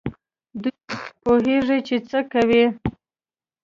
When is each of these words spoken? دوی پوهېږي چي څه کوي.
دوی 0.61 0.73
پوهېږي 1.23 1.77
چي 1.87 1.97
څه 2.09 2.19
کوي. 2.31 2.63